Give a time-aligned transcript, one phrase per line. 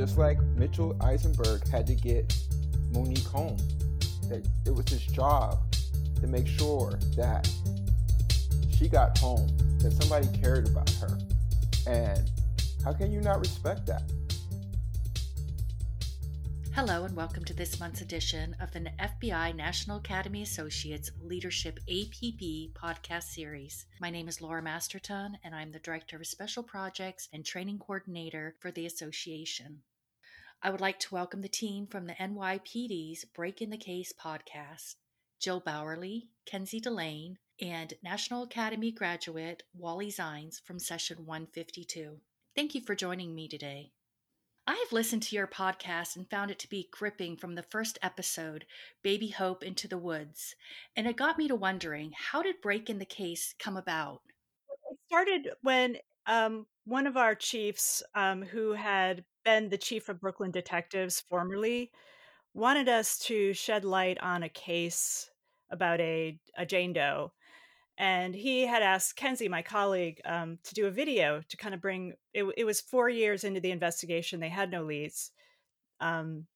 [0.00, 2.34] just like Mitchell Eisenberg had to get
[2.90, 3.58] Monique home,
[4.30, 5.58] that it was his job
[6.22, 7.46] to make sure that
[8.74, 11.18] she got home, that somebody cared about her.
[11.86, 12.30] And
[12.82, 14.10] how can you not respect that?
[16.74, 22.72] Hello, and welcome to this month's edition of the FBI National Academy Associates Leadership APB
[22.72, 23.84] podcast series.
[24.00, 28.54] My name is Laura Masterton, and I'm the Director of Special Projects and Training Coordinator
[28.60, 29.82] for the association.
[30.62, 34.96] I would like to welcome the team from the NYPD's Break in the Case podcast
[35.40, 42.18] Jill Bauerle, Kenzie Delane, and National Academy graduate Wally Zeins from session 152.
[42.54, 43.92] Thank you for joining me today.
[44.66, 47.98] I have listened to your podcast and found it to be gripping from the first
[48.02, 48.66] episode,
[49.02, 50.54] Baby Hope into the Woods.
[50.94, 54.20] And it got me to wondering how did Break in the Case come about?
[54.90, 60.20] It started when um, one of our chiefs, um, who had been the chief of
[60.20, 61.90] Brooklyn Detectives formerly,
[62.54, 65.30] wanted us to shed light on a case
[65.70, 67.32] about a, a Jane Doe
[68.00, 71.82] and he had asked Kenzie, my colleague, um, to do a video to kind of
[71.82, 72.14] bring.
[72.32, 75.32] It, it, was four years into the investigation; they had no leads,
[76.00, 76.46] um,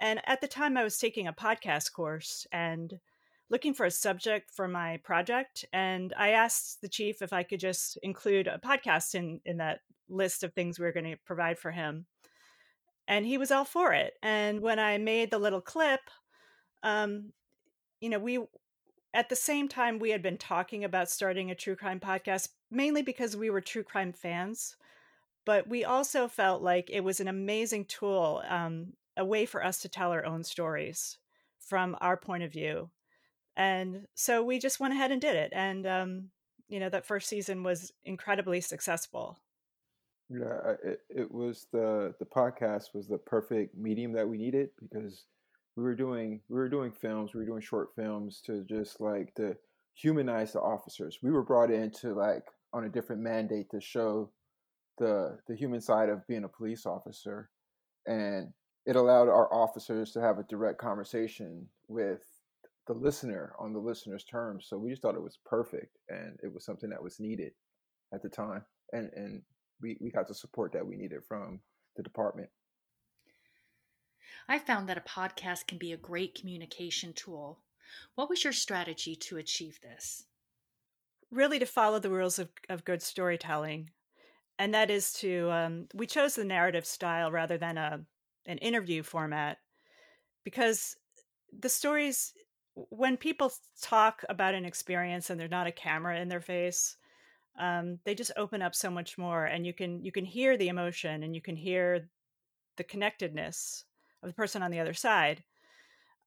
[0.00, 3.00] and at the time, I was taking a podcast course and
[3.48, 5.64] looking for a subject for my project.
[5.72, 9.80] And I asked the chief if I could just include a podcast in in that
[10.08, 12.06] list of things we were going to provide for him,
[13.08, 14.14] and he was all for it.
[14.22, 16.00] And when I made the little clip,
[16.82, 17.32] um,
[18.00, 18.38] you know, we
[19.14, 23.02] at the same time, we had been talking about starting a true crime podcast, mainly
[23.02, 24.76] because we were true crime fans.
[25.46, 29.78] But we also felt like it was an amazing tool, um, a way for us
[29.80, 31.16] to tell our own stories
[31.58, 32.90] from our point of view.
[33.56, 35.52] And so we just went ahead and did it.
[35.54, 36.30] And, um,
[36.68, 39.38] you know, that first season was incredibly successful.
[40.28, 45.24] Yeah, it, it was the the podcast was the perfect medium that we needed because
[45.76, 49.32] we were doing we were doing films, we were doing short films to just like
[49.36, 49.56] to
[49.94, 51.20] humanize the officers.
[51.22, 54.30] We were brought in to like on a different mandate to show
[54.98, 57.50] the the human side of being a police officer,
[58.06, 58.52] and
[58.84, 62.22] it allowed our officers to have a direct conversation with
[62.86, 64.66] the listener on the listener's terms.
[64.68, 67.52] So we just thought it was perfect, and it was something that was needed
[68.14, 69.42] at the time, and and
[69.80, 71.60] we we got the support that we needed from
[71.96, 72.48] the department.
[74.48, 77.60] I found that a podcast can be a great communication tool.
[78.14, 80.24] What was your strategy to achieve this?
[81.30, 83.90] Really, to follow the rules of, of good storytelling.
[84.58, 88.00] And that is to, um, we chose the narrative style rather than a,
[88.46, 89.58] an interview format
[90.44, 90.96] because
[91.58, 92.32] the stories,
[92.76, 93.50] when people
[93.80, 96.96] talk about an experience and there's not a camera in their face,
[97.58, 100.68] um, they just open up so much more and you can you can hear the
[100.68, 102.10] emotion and you can hear
[102.76, 103.84] the connectedness
[104.22, 105.42] of the person on the other side.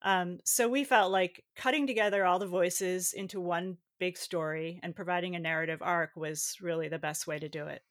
[0.01, 4.95] Um, so we felt like cutting together all the voices into one big story and
[4.95, 7.83] providing a narrative arc was really the best way to do it.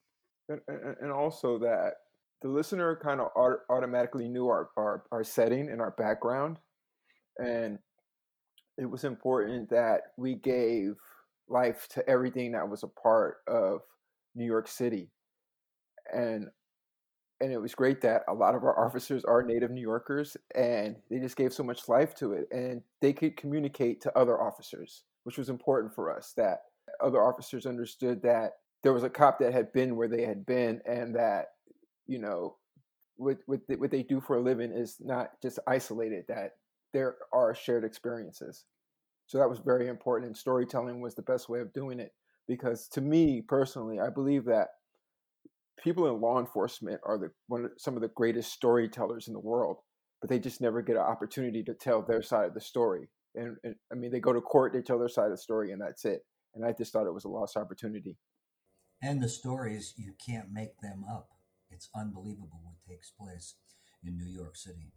[0.48, 0.60] And,
[1.00, 1.94] and also that
[2.40, 3.28] the listener kind of
[3.68, 6.56] automatically knew our, our, our setting and our background.
[7.38, 7.78] And
[8.78, 10.94] it was important that we gave
[11.48, 13.80] life to everything that was a part of
[14.34, 15.10] New York City.
[16.14, 16.48] And
[17.40, 20.96] and it was great that a lot of our officers are native New Yorkers and
[21.08, 25.04] they just gave so much life to it and they could communicate to other officers,
[25.22, 26.62] which was important for us that
[27.00, 30.80] other officers understood that there was a cop that had been where they had been
[30.84, 31.50] and that,
[32.08, 32.56] you know,
[33.16, 36.56] what, what, what they do for a living is not just isolated, that
[36.92, 38.64] there are shared experiences.
[39.26, 40.28] So that was very important.
[40.28, 42.12] And storytelling was the best way of doing it
[42.46, 44.68] because to me personally, I believe that
[45.82, 49.76] people in law enforcement are the one some of the greatest storytellers in the world,
[50.20, 53.08] but they just never get an opportunity to tell their side of the story.
[53.34, 55.72] And, and, I mean, they go to court, they tell their side of the story,
[55.72, 56.22] and that's it.
[56.54, 58.16] And I just thought it was a lost opportunity.
[59.02, 61.28] And the stories you can't make them up.
[61.70, 63.54] It's unbelievable what takes place
[64.02, 64.92] in New York City.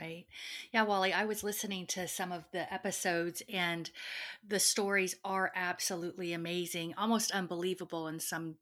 [0.00, 0.26] Right.
[0.72, 3.90] Yeah, Wally, I was listening to some of the episodes and
[4.46, 8.56] the stories are absolutely amazing, almost unbelievable in some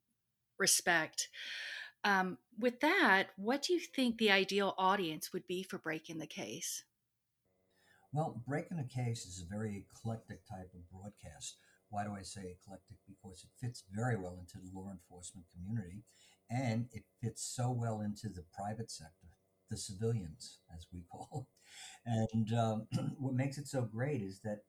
[0.59, 1.29] respect.
[2.05, 6.19] Um, with that, what do you think the ideal audience would be for Break in
[6.19, 6.85] the Case?
[8.13, 11.57] Well, Break in the Case is a very eclectic type of broadcast.
[11.89, 12.99] Why do I say eclectic?
[13.09, 16.03] Because it fits very well into the law enforcement community
[16.51, 19.29] and it fits so well into the private sector,
[19.73, 21.49] the civilians, as we call.
[22.07, 22.87] And um,
[23.19, 24.61] what makes it so great is that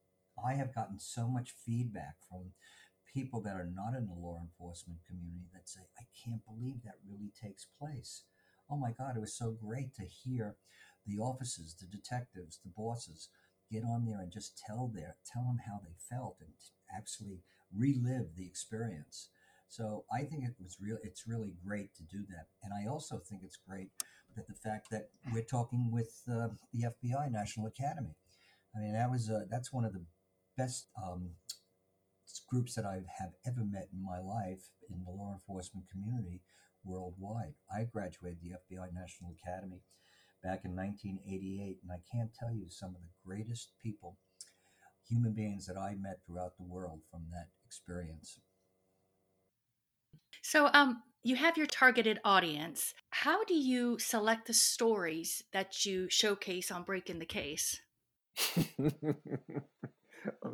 [0.44, 2.54] I have gotten so much feedback from
[3.14, 6.96] people that are not in the law enforcement community that say, I can't believe that
[7.08, 8.24] really takes place.
[8.72, 10.56] oh my God, it was so great to hear
[11.06, 13.30] the officers, the detectives, the bosses
[13.72, 16.50] get on there and just tell their tell them how they felt and
[16.96, 17.42] actually
[17.76, 19.30] relive the experience.
[19.68, 20.98] So I think it was real.
[21.04, 23.90] It's really great to do that, and I also think it's great
[24.36, 28.16] the fact that we're talking with uh, the FBI National Academy.
[28.76, 30.04] I mean, that was uh, that's one of the
[30.58, 31.32] best um,
[32.50, 36.42] groups that I have ever met in my life in the law enforcement community
[36.84, 37.54] worldwide.
[37.72, 39.82] I graduated the FBI National Academy
[40.44, 44.18] back in 1988, and I can't tell you some of the greatest people,
[45.08, 48.40] human beings that I met throughout the world from that experience.
[50.44, 52.94] So, um, you have your targeted audience.
[53.12, 57.80] How do you select the stories that you showcase on Break in the Case?
[58.58, 59.16] I'm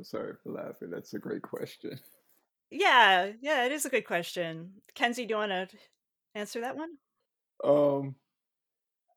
[0.03, 0.91] sorry for laughing.
[0.91, 1.99] That's a great question.
[2.69, 4.73] Yeah, yeah, it is a good question.
[4.93, 5.67] Kenzie, do you want to
[6.35, 6.91] answer that one?
[7.63, 8.15] Um,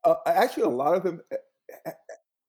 [0.03, 1.21] uh, actually, a lot of them,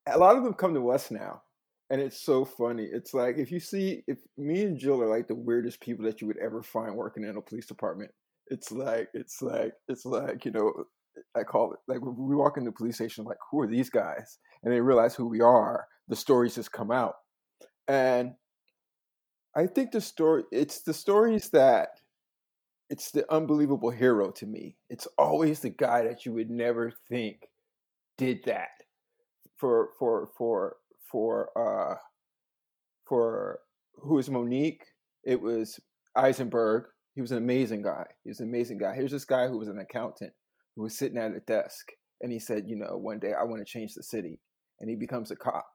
[0.06, 1.43] a lot of them come to us now,
[1.91, 2.89] and it's so funny.
[2.91, 6.21] It's like if you see, if me and Jill are like the weirdest people that
[6.21, 8.11] you would ever find working in a police department.
[8.49, 10.73] It's like it's like it's like you know,
[11.35, 14.39] I call it like we walk into the police station, like who are these guys?
[14.63, 15.87] And they realize who we are.
[16.09, 17.15] The stories just come out,
[17.89, 18.33] and
[19.57, 22.01] I think the story it's the stories that
[22.91, 24.77] it's the unbelievable hero to me.
[24.91, 27.49] It's always the guy that you would never think
[28.19, 28.69] did that
[29.57, 30.77] for for for
[31.11, 31.97] for uh
[33.06, 33.61] for
[33.97, 34.85] who is Monique?
[35.25, 35.79] It was
[36.17, 36.85] Eisenberg.
[37.15, 38.05] He was an amazing guy.
[38.25, 38.95] He was an amazing guy.
[38.95, 40.33] Here's this guy who was an accountant
[40.77, 41.87] who was sitting at a desk
[42.21, 44.41] and he said, you know, one day I want to change the city.
[44.81, 45.67] And he becomes a cop.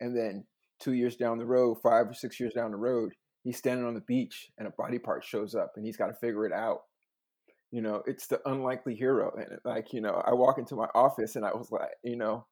[0.00, 0.44] And then
[0.80, 3.12] two years down the road, five or six years down the road,
[3.44, 6.14] he's standing on the beach and a body part shows up and he's got to
[6.14, 6.80] figure it out.
[7.70, 9.32] You know, it's the unlikely hero.
[9.36, 12.46] And like, you know, I walk into my office and I was like, you know,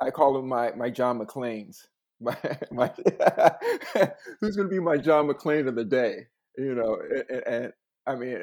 [0.00, 1.88] I call him my my John McClane's.
[2.20, 2.36] My,
[2.70, 2.90] my
[3.26, 3.50] oh.
[4.40, 6.28] who's going to be my John McClane of the day?
[6.56, 6.96] You know,
[7.28, 7.72] and, and
[8.06, 8.38] I mean,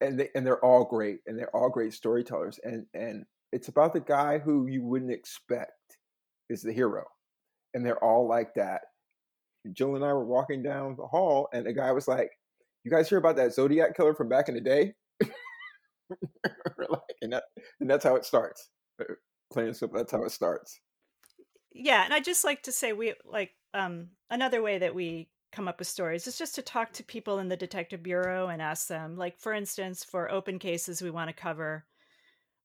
[0.00, 3.92] and they and they're all great, and they're all great storytellers, and and it's about
[3.92, 5.72] the guy who you wouldn't expect
[6.48, 7.04] is the hero,
[7.74, 8.80] and they're all like that.
[9.72, 12.30] Jill and I were walking down the hall, and the guy was like,
[12.84, 14.94] "You guys hear about that Zodiac killer from back in the day?"
[16.10, 17.44] like, and that
[17.80, 18.70] and that's how it starts.
[19.64, 20.80] That's how it starts.
[21.72, 25.68] Yeah, and I just like to say we like um, another way that we come
[25.68, 28.88] up with stories is just to talk to people in the detective bureau and ask
[28.88, 29.16] them.
[29.16, 31.86] Like for instance, for open cases we want to cover,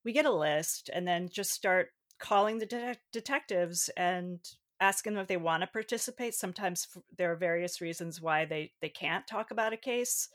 [0.04, 1.90] we get a list and then just start
[2.20, 4.40] calling the de- detectives and
[4.80, 6.34] asking them if they want to participate.
[6.34, 10.30] Sometimes there are various reasons why they they can't talk about a case,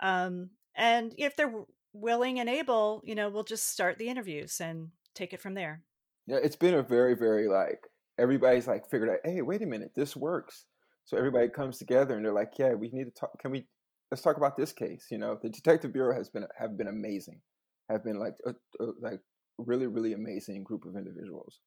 [0.00, 4.90] um, and if they're willing and able, you know, we'll just start the interviews and
[5.16, 5.82] take it from there.
[6.26, 7.80] Yeah, it's been a very very like
[8.18, 9.18] everybody's like figured out.
[9.24, 10.64] Hey, wait a minute, this works.
[11.04, 13.38] So everybody comes together and they're like, yeah, we need to talk.
[13.38, 13.66] Can we?
[14.10, 15.06] Let's talk about this case.
[15.10, 17.40] You know, the detective bureau has been have been amazing,
[17.88, 18.50] have been like a,
[18.82, 19.20] a, like
[19.58, 21.60] really really amazing group of individuals.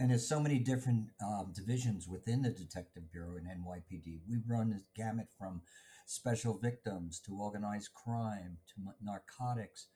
[0.00, 4.20] And there's so many different um, divisions within the Detective Bureau in NYPD.
[4.28, 5.62] We run this gamut from
[6.06, 9.88] special victims to organized crime to narcotics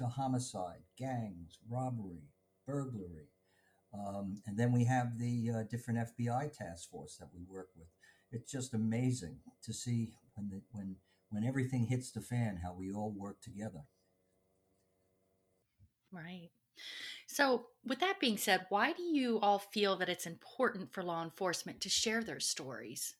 [0.00, 2.24] to homicide, gangs, robbery,
[2.66, 3.28] burglary.
[3.92, 7.88] Um, and then we have the uh, different FBI task force that we work with.
[8.32, 10.96] It's just amazing to see when the, when
[11.30, 13.84] when everything hits the fan how we all work together.
[16.10, 16.50] Right.
[17.28, 21.22] So, with that being said, why do you all feel that it's important for law
[21.22, 23.14] enforcement to share their stories?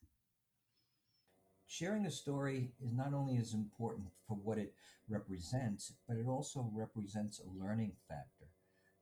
[1.71, 4.73] Sharing a story is not only as important for what it
[5.07, 8.47] represents, but it also represents a learning factor.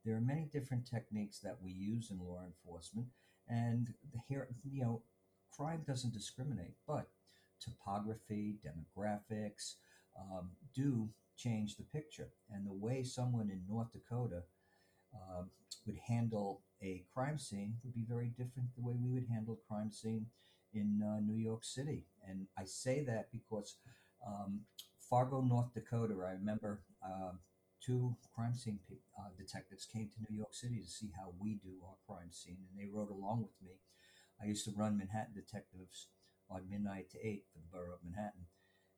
[0.06, 3.08] There are many different techniques that we use in law enforcement,
[3.48, 3.92] and
[4.28, 5.02] here, you know,
[5.52, 7.10] crime doesn't discriminate, but
[7.60, 9.78] topography, demographics
[10.16, 12.30] um, do change the picture.
[12.54, 14.44] And the way someone in North Dakota
[15.12, 15.42] uh,
[15.88, 19.74] would handle a crime scene would be very different the way we would handle a
[19.74, 20.28] crime scene
[20.74, 22.06] in uh, New York City.
[22.28, 23.78] And I say that because
[24.26, 24.62] um,
[25.10, 27.32] Fargo, North Dakota, I remember uh,
[27.84, 28.80] two crime scene
[29.18, 32.58] uh, detectives came to New York City to see how we do our crime scene,
[32.70, 33.78] and they rode along with me.
[34.42, 36.08] I used to run Manhattan Detectives
[36.50, 38.46] on midnight to eight for the borough of Manhattan.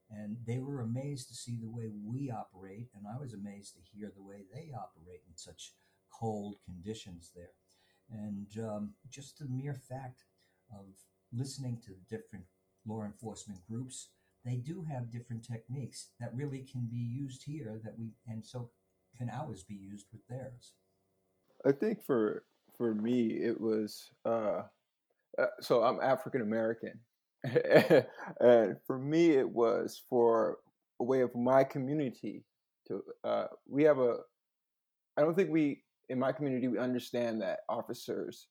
[0.09, 3.81] And they were amazed to see the way we operate, and I was amazed to
[3.81, 5.73] hear the way they operate in such
[6.11, 7.55] cold conditions there.
[8.11, 10.25] And um, just the mere fact
[10.69, 10.85] of
[11.33, 12.45] listening to the different
[12.85, 14.09] law enforcement groups,
[14.43, 18.69] they do have different techniques that really can be used here that we and so
[19.17, 20.73] can ours be used with theirs?
[21.65, 22.43] I think for
[22.77, 24.63] for me it was uh,
[25.37, 26.99] uh so I'm African American,
[27.43, 30.57] and for me it was for
[30.99, 32.43] a way of my community
[32.87, 34.17] to uh, we have a
[35.17, 38.47] I don't think we in my community we understand that officers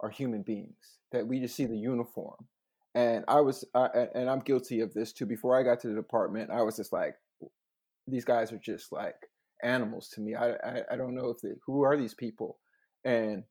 [0.00, 2.46] are human beings that we just see the uniform.
[2.94, 5.26] And I was uh, and I'm guilty of this too.
[5.26, 7.14] Before I got to the department I was just like
[8.06, 9.16] these guys are just like
[9.62, 10.34] animals to me.
[10.34, 12.58] I I, I don't know if they, who are these people?
[13.04, 13.44] And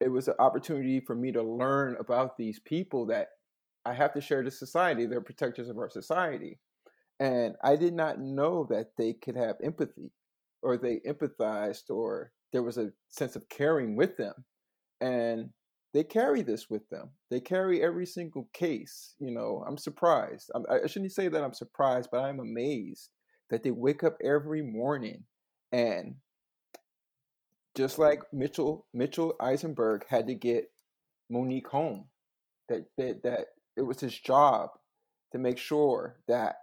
[0.00, 3.28] it was an opportunity for me to learn about these people that
[3.84, 5.06] I have to share to society.
[5.06, 6.58] They're protectors of our society.
[7.20, 10.10] And I did not know that they could have empathy
[10.62, 14.34] or they empathized or there was a sense of caring with them.
[15.00, 15.50] And
[15.94, 17.10] they carry this with them.
[17.30, 19.14] They carry every single case.
[19.20, 20.50] You know, I'm surprised.
[20.54, 23.10] I'm, I shouldn't say that I'm surprised, but I'm amazed
[23.48, 25.24] that they wake up every morning
[25.70, 26.16] and
[27.76, 30.70] just like Mitchell Mitchell Eisenberg had to get
[31.30, 32.06] Monique home,
[32.68, 33.46] that that, that
[33.76, 34.70] it was his job
[35.32, 36.56] to make sure that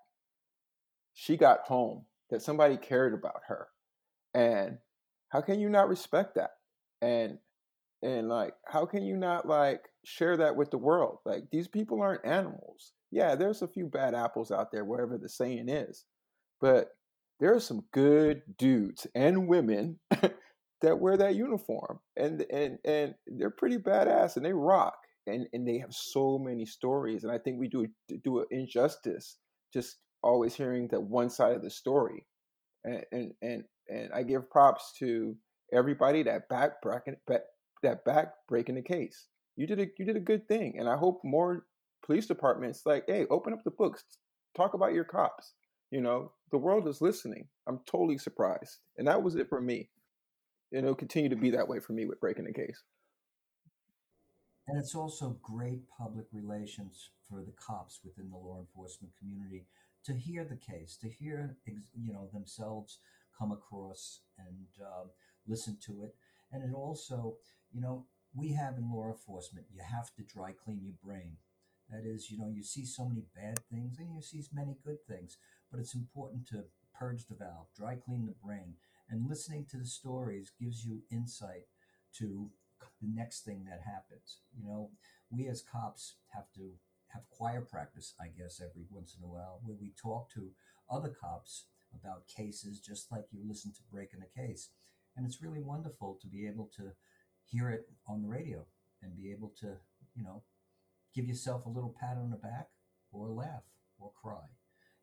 [1.14, 3.68] she got home, that somebody cared about her.
[4.34, 4.78] And
[5.30, 6.52] how can you not respect that?
[7.02, 7.38] And
[8.02, 11.20] and like how can you not like share that with the world?
[11.26, 12.94] Like these people aren't animals.
[13.12, 16.06] Yeah, there's a few bad apples out there, whatever the saying is.
[16.60, 16.90] But
[17.40, 20.00] there are some good dudes and women
[20.82, 25.68] that wear that uniform and and and they're pretty badass and they rock and and
[25.68, 27.86] they have so many stories and i think we do
[28.24, 29.38] do an injustice
[29.74, 32.26] just always hearing that one side of the story,
[32.84, 35.36] and and and, and I give props to
[35.74, 37.20] everybody that back bracket
[37.82, 39.28] that back Break in the Case.
[39.56, 41.66] You did a you did a good thing, and I hope more
[42.06, 44.04] police departments like, hey, open up the books,
[44.56, 45.54] talk about your cops.
[45.92, 47.48] You know, the world is listening.
[47.68, 49.90] I'm totally surprised, and that was it for me.
[50.72, 52.82] And it'll continue to be that way for me with breaking the case.
[54.68, 59.66] And it's also great public relations for the cops within the law enforcement community
[60.06, 63.00] to hear the case, to hear you know themselves
[63.38, 65.10] come across and um,
[65.48, 66.16] listen to it,
[66.52, 67.36] and it also
[67.74, 71.38] you know we have in law enforcement you have to dry clean your brain.
[71.90, 75.04] That is, you know, you see so many bad things and you see many good
[75.08, 75.38] things,
[75.70, 76.64] but it's important to
[76.98, 78.76] purge the valve, dry clean the brain,
[79.10, 81.66] and listening to the stories gives you insight
[82.18, 82.50] to
[83.02, 84.38] the next thing that happens.
[84.58, 84.90] You know,
[85.30, 86.72] we as cops have to
[87.08, 90.52] have choir practice, I guess, every once in a while, where we talk to
[90.90, 94.70] other cops about cases, just like you listen to Breaking a Case.
[95.18, 96.92] And it's really wonderful to be able to
[97.52, 98.66] hear it on the radio
[99.04, 99.68] and be able to,
[100.16, 100.44] you know,
[101.14, 102.68] give yourself a little pat on the back
[103.12, 103.64] or laugh
[104.00, 104.46] or cry.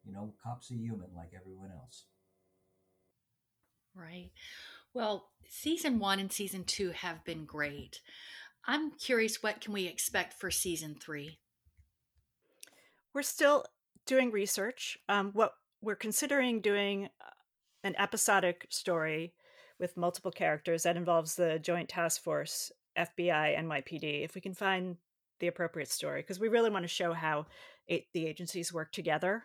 [0.05, 2.07] You know, cops are human like everyone else.
[3.95, 4.31] Right.
[4.95, 8.01] Well, season one and season two have been great.
[8.67, 11.39] I'm curious, what can we expect for season three?
[13.13, 13.65] We're still
[14.07, 14.99] doing research.
[15.09, 15.53] Um, what
[15.83, 17.31] we're considering doing uh,
[17.85, 19.35] an episodic story
[19.79, 24.25] with multiple characters that involves the Joint Task Force, FBI, NYPD.
[24.25, 24.97] If we can find
[25.41, 27.47] the appropriate story, because we really want to show how
[27.87, 29.45] it, the agencies work together.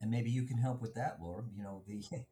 [0.00, 1.42] And maybe you can help with that, Laura.
[1.56, 2.02] You know the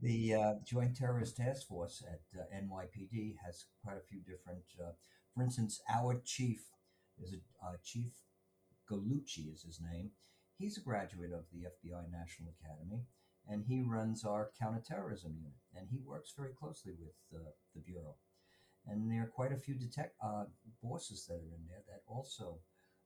[0.00, 4.62] the uh, Joint Terrorist Task Force at uh, NYPD has quite a few different.
[4.80, 4.92] Uh,
[5.34, 6.62] for instance, our chief
[7.20, 8.12] is a uh, chief
[8.90, 10.10] Gallucci is his name.
[10.56, 13.04] He's a graduate of the FBI National Academy,
[13.48, 18.16] and he runs our counterterrorism unit, and he works very closely with uh, the bureau.
[18.86, 20.44] And there are quite a few detect uh,
[20.82, 22.58] bosses that are in there that also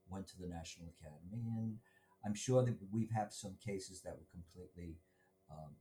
[0.08, 1.78] went to the National Academy, and
[2.25, 4.96] I'm sure that we've had some cases that were completely
[5.50, 5.72] um,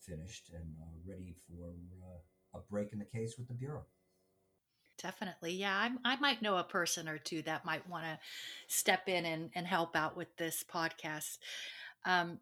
[0.00, 1.72] finished and uh, ready for
[2.02, 3.84] uh, a break in the case with the bureau.
[5.02, 5.54] Definitely.
[5.54, 8.18] Yeah, I, I might know a person or two that might want to
[8.68, 11.38] step in and, and help out with this podcast.
[12.04, 12.38] Um,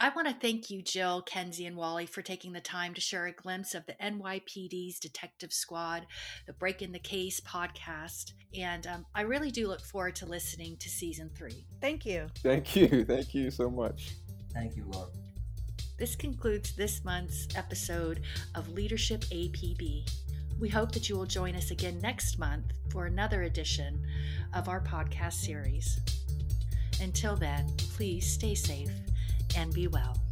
[0.00, 3.26] I want to thank you, Jill, Kenzie, and Wally, for taking the time to share
[3.26, 6.06] a glimpse of the NYPD's Detective Squad,
[6.46, 8.32] the Break in the Case podcast.
[8.56, 11.64] And um, I really do look forward to listening to season three.
[11.80, 12.28] Thank you.
[12.44, 13.04] Thank you.
[13.08, 14.12] Thank you so much.
[14.54, 15.08] Thank you, Laura.
[15.98, 18.20] This concludes this month's episode
[18.54, 20.08] of Leadership APB.
[20.60, 24.06] We hope that you will join us again next month for another edition
[24.54, 25.98] of our podcast series.
[27.00, 28.92] Until then, please stay safe
[29.58, 30.27] and be well.